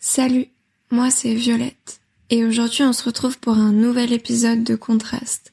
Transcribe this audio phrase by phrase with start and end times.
[0.00, 0.46] Salut,
[0.92, 2.00] moi c'est Violette
[2.30, 5.52] et aujourd'hui on se retrouve pour un nouvel épisode de Contraste,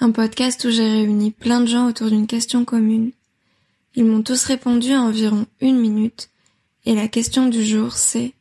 [0.00, 3.12] un podcast où j'ai réuni plein de gens autour d'une question commune.
[3.94, 6.28] Ils m'ont tous répondu à environ une minute
[6.84, 8.34] et la question du jour c'est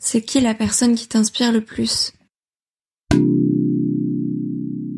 [0.00, 2.12] c'est qui la personne qui t'inspire le plus?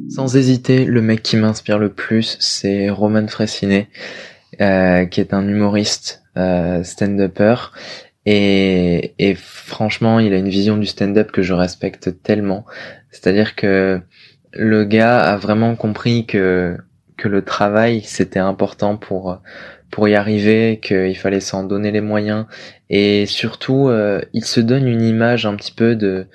[0.09, 3.89] Sans hésiter, le mec qui m'inspire le plus, c'est Roman Fressinet,
[4.63, 7.57] euh, qui est un humoriste euh, stand-upper.
[8.27, 12.67] Et, et franchement, il a une vision du stand-up que je respecte tellement.
[13.11, 14.01] C'est-à-dire que
[14.53, 16.77] le gars a vraiment compris que
[17.17, 19.41] que le travail c'était important pour
[19.91, 22.47] pour y arriver, qu'il fallait s'en donner les moyens
[22.91, 26.27] et surtout euh, il se donne une image un petit peu de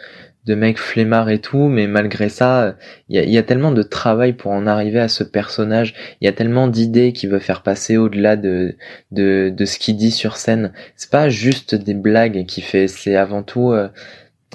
[0.45, 2.75] de mec flemmard et tout, mais malgré ça,
[3.09, 6.25] il y a, y a, tellement de travail pour en arriver à ce personnage, il
[6.25, 8.75] y a tellement d'idées qu'il veut faire passer au-delà de,
[9.11, 10.73] de, de ce qu'il dit sur scène.
[10.95, 13.89] C'est pas juste des blagues qu'il fait, c'est avant tout, euh,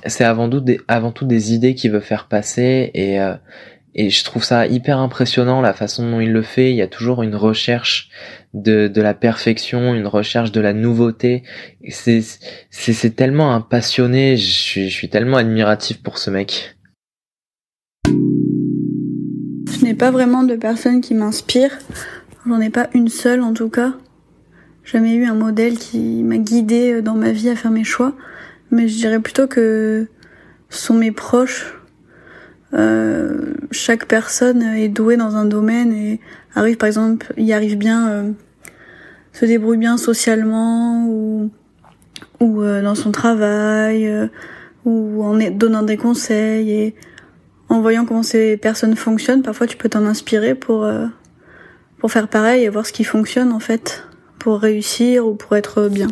[0.06, 3.34] c'est avant tout des, avant tout des idées qu'il veut faire passer et, euh,
[3.98, 6.70] et je trouve ça hyper impressionnant la façon dont il le fait.
[6.70, 8.10] Il y a toujours une recherche
[8.52, 11.44] de, de la perfection, une recherche de la nouveauté.
[11.88, 12.20] C'est,
[12.68, 14.36] c'est, c'est tellement un passionné.
[14.36, 16.76] Je suis, je suis tellement admiratif pour ce mec.
[18.06, 21.70] Je n'ai pas vraiment de personne qui m'inspire.
[22.46, 23.94] J'en ai pas une seule en tout cas.
[24.84, 28.12] Jamais eu un modèle qui m'a guidé dans ma vie à faire mes choix.
[28.70, 30.06] Mais je dirais plutôt que
[30.68, 31.75] sont mes proches
[32.74, 36.20] euh, chaque personne est douée dans un domaine et
[36.54, 38.30] arrive par exemple, y arrive bien, euh,
[39.32, 41.50] se débrouille bien socialement ou
[42.40, 44.28] ou euh, dans son travail euh,
[44.84, 46.94] ou en donnant des conseils et
[47.68, 50.88] en voyant comment ces personnes fonctionnent, parfois tu peux t'en inspirer pour
[51.98, 54.04] pour faire pareil et voir ce qui fonctionne en fait
[54.38, 56.06] pour réussir ou pour être bien.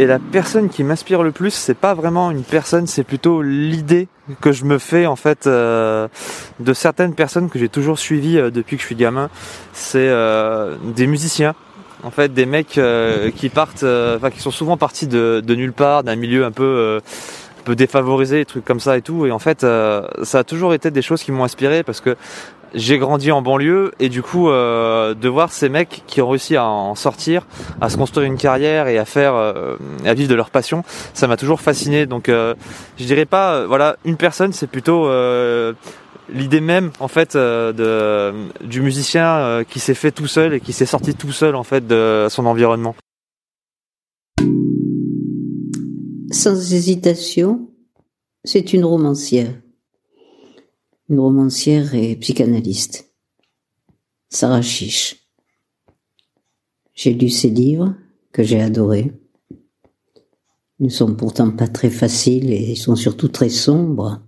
[0.00, 4.08] Et la personne qui m'inspire le plus, c'est pas vraiment une personne, c'est plutôt l'idée
[4.40, 6.08] que je me fais en fait euh,
[6.58, 9.28] de certaines personnes que j'ai toujours suivies euh, depuis que je suis gamin.
[9.74, 11.54] C'est euh, des musiciens,
[12.02, 15.54] en fait, des mecs euh, qui partent, euh, enfin qui sont souvent partis de, de
[15.54, 16.98] nulle part, d'un milieu un peu
[17.58, 19.26] un peu défavorisé, des trucs comme ça et tout.
[19.26, 19.66] Et en fait,
[20.22, 22.16] ça a toujours été des choses qui m'ont inspiré parce que
[22.74, 26.56] j'ai grandi en banlieue et du coup euh, de voir ces mecs qui ont réussi
[26.56, 27.46] à en sortir,
[27.80, 31.26] à se construire une carrière et à faire, euh, à vivre de leur passion, ça
[31.26, 32.06] m'a toujours fasciné.
[32.06, 32.54] Donc euh,
[32.98, 35.72] je dirais pas, euh, voilà, une personne, c'est plutôt euh,
[36.32, 38.32] l'idée même en fait de,
[38.64, 41.86] du musicien qui s'est fait tout seul et qui s'est sorti tout seul en fait
[41.86, 42.94] de son environnement.
[46.30, 47.68] Sans hésitation,
[48.44, 49.50] c'est une romancière
[51.10, 53.12] une romancière et psychanalyste.
[54.28, 55.28] Sarah Chiche.
[56.94, 57.96] J'ai lu ses livres
[58.32, 59.12] que j'ai adorés.
[60.78, 64.22] Ils ne sont pourtant pas très faciles et ils sont surtout très sombres.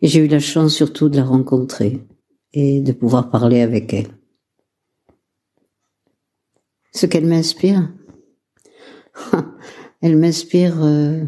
[0.00, 2.06] J'ai eu la chance surtout de la rencontrer
[2.52, 4.16] et de pouvoir parler avec elle.
[6.92, 7.92] Ce qu'elle m'inspire,
[10.02, 11.24] elle m'inspire euh,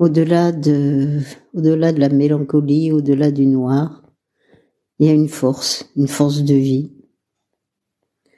[0.00, 1.20] au-delà de,
[1.52, 4.02] la mélancolie, au-delà du noir,
[4.98, 6.90] il y a une force, une force de vie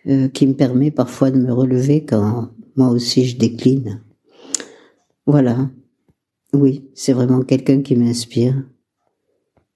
[0.08, 4.02] euh, qui me permet parfois de me relever quand moi aussi je décline.
[5.24, 5.70] Voilà.
[6.52, 8.64] Oui, c'est vraiment quelqu'un qui m'inspire.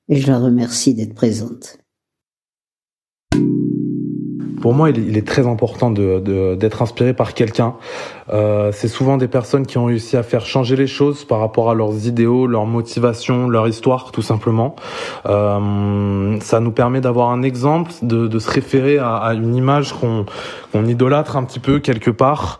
[0.09, 1.79] Et je la remercie d'être présente.
[4.61, 7.75] Pour moi, il est très important de, de, d'être inspiré par quelqu'un.
[8.33, 11.71] Euh, c'est souvent des personnes qui ont réussi à faire changer les choses par rapport
[11.71, 14.75] à leurs idéaux, leurs motivations, leur histoire, tout simplement.
[15.27, 20.27] Euh, ça nous permet d'avoir un exemple, de, de se référer à, une image qu'on,
[20.73, 22.59] qu'on idolâtre un petit peu quelque part.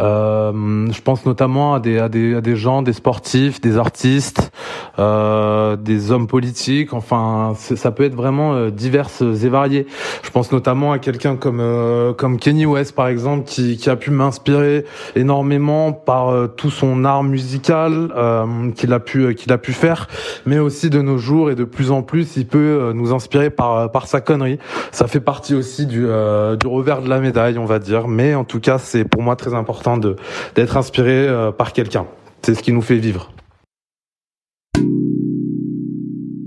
[0.00, 4.50] Euh, je pense notamment à des, à des, à des gens, des sportifs, des artistes,
[4.98, 6.92] des hommes politiques.
[6.92, 9.86] Enfin, ça peut être vraiment euh, divers et varié.
[10.22, 14.10] Je pense notamment à quelqu'un comme euh, comme Kenny West par exemple, qui, a pu
[14.10, 14.84] m'inspirer
[15.14, 20.08] énormément par euh, tout son art musical euh, qu'il a pu qu'il a pu faire,
[20.46, 23.90] mais aussi de nos jours et de plus en plus, il peut nous inspirer par
[23.90, 24.58] par sa connerie.
[24.92, 28.08] Ça fait partie aussi du du revers de la médaille, on va dire.
[28.08, 30.16] Mais en tout cas, c'est pour moi très important de
[30.54, 32.06] d'être inspiré par quelqu'un.
[32.42, 33.30] C'est ce qui nous fait vivre.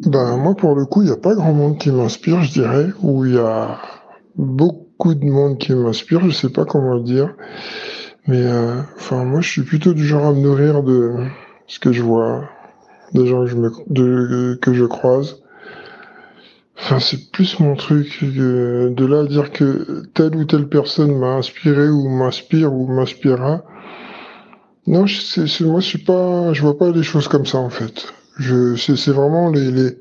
[0.08, 2.88] Ben moi pour le coup, il n'y a pas grand monde qui m'inspire, je dirais,
[3.02, 3.78] ou il y a
[4.38, 7.36] beaucoup de monde qui m'inspire, je sais pas comment le dire.
[8.28, 11.14] Mais euh, enfin moi je suis plutôt du genre à me nourrir de
[11.68, 12.44] ce que je vois,
[13.14, 15.42] des gens que je me que je croise.
[16.80, 21.34] Enfin, c'est plus mon truc de là à dire que telle ou telle personne m'a
[21.34, 23.64] inspiré ou m'inspire ou m'inspirera.
[24.86, 28.14] Non, c'est, moi, je suis pas, je vois pas les choses comme ça en fait.
[28.38, 29.98] Je, c'est vraiment les, les,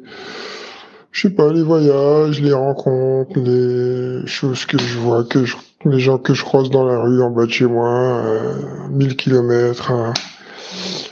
[1.17, 5.99] je sais pas, les voyages, les rencontres, les choses que je vois, que je, les
[5.99, 7.89] gens que je croise dans la rue en bas de chez moi,
[8.23, 9.91] euh, 1000 kilomètres.
[9.93, 10.13] hein.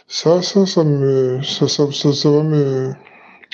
[0.07, 2.89] Ça, ça, ça me, ça, ça, ça, ça va me,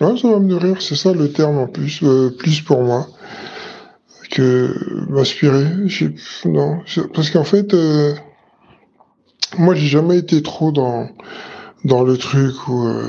[0.01, 0.83] ouais, ça va me nourrir.
[0.83, 3.07] C'est ça le terme en plus, euh, plus pour moi
[4.33, 4.75] que
[5.09, 5.67] m'inspirer.
[6.47, 6.81] Non,
[7.15, 8.13] parce qu'en fait, euh,
[9.57, 11.09] moi, j'ai jamais été trop dans
[11.85, 13.09] dans le truc où euh,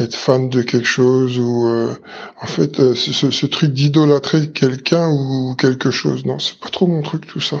[0.00, 1.94] être fan de quelque chose ou euh,
[2.40, 6.24] en fait euh, ce, ce- truc d'idolâtrer quelqu'un ou quelque chose.
[6.24, 7.60] Non, c'est pas trop mon truc tout ça.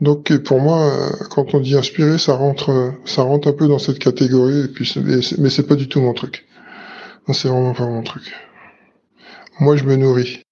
[0.00, 3.52] Donc et pour moi, euh, quand on dit inspiré, ça rentre, euh, ça rentre un
[3.52, 4.64] peu dans cette catégorie.
[4.64, 4.92] Et puis,
[5.38, 6.46] mais c'est pas du tout mon truc.
[7.32, 8.22] C'est vraiment pas mon truc.
[9.58, 10.42] Moi, je me nourris.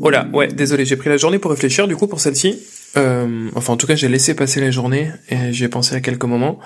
[0.00, 2.58] Oh là, ouais, désolé, j'ai pris la journée pour réfléchir du coup pour celle-ci.
[2.96, 6.00] Euh, enfin, en tout cas, j'ai laissé passer la journée et j'y ai pensé à
[6.00, 6.58] quelques moments.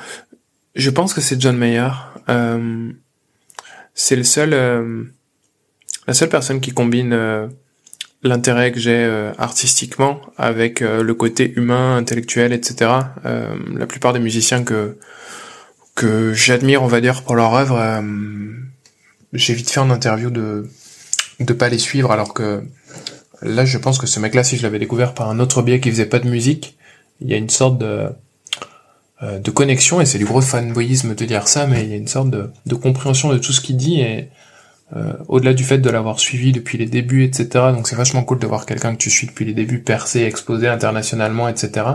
[0.74, 1.90] Je pense que c'est John Mayer.
[2.28, 2.92] Euh,
[3.94, 5.04] c'est le seul, euh,
[6.06, 7.48] la seule personne qui combine euh,
[8.22, 12.90] l'intérêt que j'ai euh, artistiquement avec euh, le côté humain, intellectuel, etc.
[13.24, 14.98] La plupart des musiciens que
[15.96, 18.02] que j'admire, on va dire, pour leur œuvre,
[19.34, 20.66] j'ai vite fait en interview de
[21.40, 22.62] de pas les suivre alors que
[23.42, 25.90] Là, je pense que ce mec-là, si je l'avais découvert par un autre biais qui
[25.90, 26.76] faisait pas de musique,
[27.20, 28.10] il y a une sorte de,
[29.22, 32.08] de connexion, et c'est du gros fanboyisme de dire ça, mais il y a une
[32.08, 34.28] sorte de, de compréhension de tout ce qu'il dit, et
[34.96, 38.38] euh, au-delà du fait de l'avoir suivi depuis les débuts, etc., donc c'est vachement cool
[38.38, 41.86] de voir quelqu'un que tu suis depuis les débuts percer, exploser internationalement, etc.,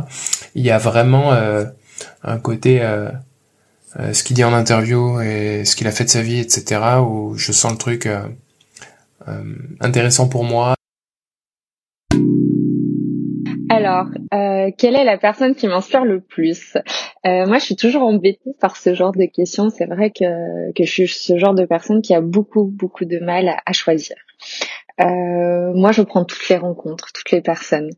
[0.53, 1.65] il y a vraiment euh,
[2.23, 2.81] un côté...
[2.81, 3.09] euh,
[3.97, 6.81] euh, ce qu'il dit en interview et ce qu'il a fait de sa vie, etc.,
[6.99, 8.27] où je sens le truc euh,
[9.29, 10.75] euh, intéressant pour moi,
[13.69, 16.77] Alors, euh, quelle est la personne qui m'inspire le plus?
[17.25, 19.69] Euh, Moi, je suis toujours embêtée par ce genre de questions.
[19.69, 23.19] C'est vrai que, que je suis ce genre de personne qui a beaucoup, beaucoup de
[23.19, 24.15] mal à, choisir.
[25.01, 27.89] Euh, moi, je prends toutes les rencontres, toutes les personnes.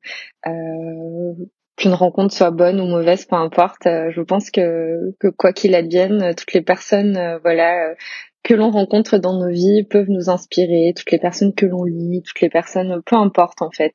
[0.47, 1.33] Euh,
[1.75, 3.85] qu'une rencontre soit bonne ou mauvaise, peu importe.
[3.85, 7.95] euh, je pense que, que quoi qu'il advienne, toutes les personnes, euh, voilà, euh,
[8.43, 10.93] que l'on rencontre dans nos vies peuvent nous inspirer.
[10.95, 13.93] Toutes les personnes que l'on lit, toutes les personnes, peu importe en fait.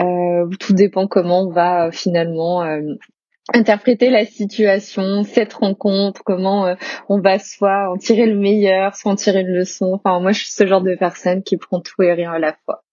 [0.00, 2.80] Euh, tout dépend comment on va finalement euh,
[3.54, 6.74] interpréter la situation, cette rencontre, comment euh,
[7.08, 9.92] on va soit en tirer le meilleur, soit en tirer une leçon.
[9.94, 12.56] Enfin, moi, je suis ce genre de personne qui prend tout et rien à la
[12.64, 12.84] fois.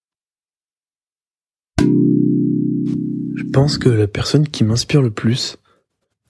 [1.79, 5.57] Je pense que la personne qui m'inspire le plus,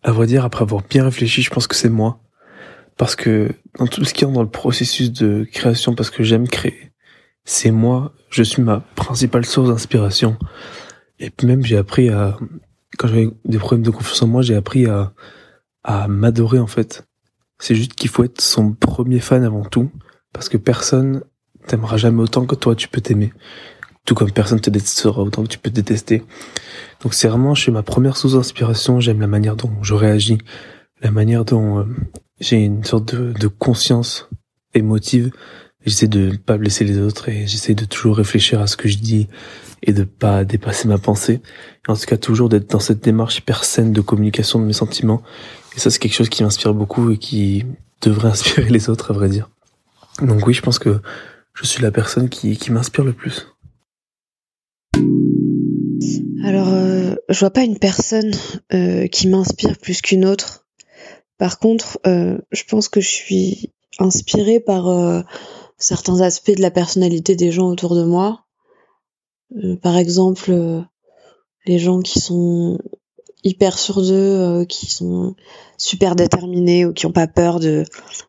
[0.04, 2.20] à vrai dire, après avoir bien réfléchi, je pense que c'est moi.
[2.98, 6.48] Parce que dans tout ce qui est dans le processus de création, parce que j'aime
[6.48, 6.92] créer,
[7.44, 10.38] c'est moi, je suis ma principale source d'inspiration.
[11.20, 12.38] Et puis même, j'ai appris à,
[12.98, 15.14] quand j'avais des problèmes de confiance en moi, j'ai appris à,
[15.84, 17.06] à m'adorer, en fait.
[17.60, 19.90] C'est juste qu'il faut être son premier fan avant tout,
[20.34, 21.24] parce que personne
[21.68, 23.34] t'aimera jamais autant que toi, tu peux t'aimer.
[24.06, 26.24] Tout comme personne te détestera autant que tu peux te détester.
[27.02, 30.38] Donc c'est vraiment, je suis ma première source d'inspiration, j'aime la manière dont je réagis,
[31.02, 31.84] la manière dont euh,
[32.40, 34.30] j'ai une sorte de, de conscience
[34.74, 35.32] émotive.
[35.86, 38.98] J'essaie de pas blesser les autres et j'essaie de toujours réfléchir à ce que je
[38.98, 39.28] dis
[39.84, 41.42] et de pas dépasser ma pensée.
[41.88, 44.74] Et en tout cas, toujours d'être dans cette démarche hyper saine de communication de mes
[44.74, 45.22] sentiments.
[45.76, 47.66] Et ça, c'est quelque chose qui m'inspire beaucoup et qui
[48.02, 49.50] devrait inspirer les autres, à vrai dire.
[50.22, 51.02] Donc oui, je pense que
[51.54, 53.48] je suis la personne qui, qui m'inspire le plus.
[56.44, 58.32] Alors, euh, je vois pas une personne
[58.74, 60.66] euh, qui m'inspire plus qu'une autre.
[61.38, 64.88] Par contre, euh, je pense que je suis inspirée par
[65.78, 68.46] certains aspects de la personnalité des gens autour de moi.
[69.56, 70.82] Euh, par exemple, euh,
[71.66, 72.80] les gens qui sont
[73.44, 75.36] hyper sûrs d'eux, euh, qui sont
[75.78, 77.84] super déterminés ou qui ont pas peur de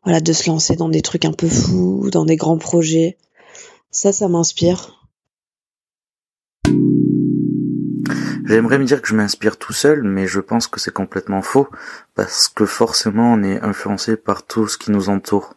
[0.05, 3.17] voilà de se lancer dans des trucs un peu fous, dans des grands projets.
[3.91, 4.93] Ça, ça m'inspire.
[8.45, 11.67] J'aimerais me dire que je m'inspire tout seul, mais je pense que c'est complètement faux,
[12.15, 15.55] parce que forcément on est influencé par tout ce qui nous entoure.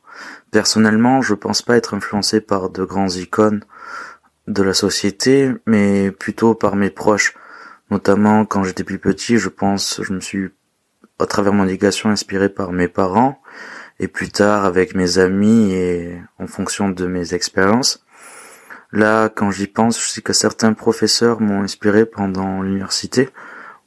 [0.52, 3.64] Personnellement, je pense pas être influencé par de grands icônes
[4.48, 7.36] de la société, mais plutôt par mes proches.
[7.92, 10.50] Notamment quand j'étais plus petit, je pense, je me suis,
[11.20, 13.42] à travers mon éducation, inspiré par mes parents,
[14.00, 18.04] et plus tard avec mes amis et en fonction de mes expériences.
[18.92, 23.30] Là, quand j'y pense, je sais que certains professeurs m'ont inspiré pendant l'université,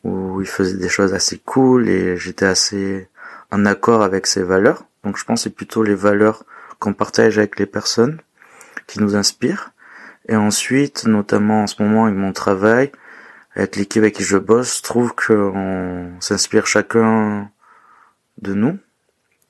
[0.04, 3.08] où ils faisaient des choses assez cool et j'étais assez
[3.52, 4.85] en accord avec ces valeurs.
[5.04, 6.44] Donc je pense que c'est plutôt les valeurs
[6.80, 8.21] qu'on partage avec les personnes
[8.88, 9.73] qui nous inspirent.
[10.28, 12.90] Et ensuite, notamment en ce moment avec mon travail,
[13.54, 17.50] avec l'équipe avec qui je bosse, je trouve qu'on s'inspire chacun
[18.40, 18.78] de nous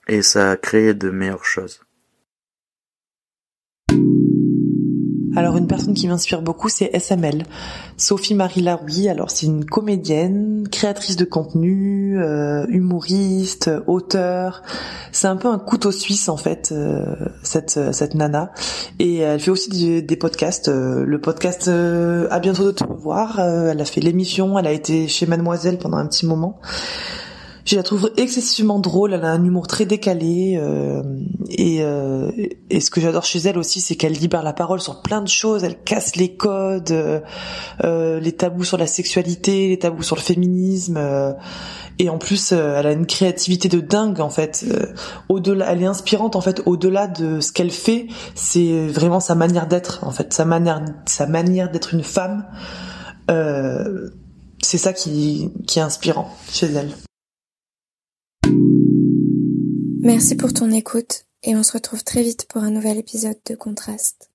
[0.09, 1.83] et ça a créé de meilleures choses.
[5.35, 7.45] Alors une personne qui m'inspire beaucoup, c'est SML,
[7.97, 9.09] Sophie Marie Laroui.
[9.09, 14.63] Alors c'est une comédienne, créatrice de contenu, euh, humoriste, auteur.
[15.11, 18.53] C'est un peu un couteau suisse en fait euh, cette cette nana.
[18.99, 20.69] Et elle fait aussi des, podcasts.
[20.69, 23.41] Euh, le podcast à bientôt de te revoir.
[23.41, 24.59] elle a fait l'émission.
[24.59, 26.61] Elle a été chez Mademoiselle pendant un petit moment.
[27.65, 31.03] Je la trouve excessivement drôle, elle a un humour très décalé euh,
[31.49, 32.31] et, euh,
[32.71, 35.29] et ce que j'adore chez elle aussi, c'est qu'elle libère la parole sur plein de
[35.29, 40.23] choses, elle casse les codes, euh, les tabous sur la sexualité, les tabous sur le
[40.23, 40.99] féminisme
[41.99, 44.65] et en plus elle a une créativité de dingue en fait.
[45.29, 46.63] au-delà, elle est inspirante en fait.
[46.67, 51.27] Au-delà de ce qu'elle fait, c'est vraiment sa manière d'être en fait, sa manière, sa
[51.27, 52.45] manière d'être une femme.
[53.29, 56.91] c'est ça qui, qui est inspirant chez elle.
[60.03, 63.55] Merci pour ton écoute et on se retrouve très vite pour un nouvel épisode de
[63.55, 64.32] Contraste.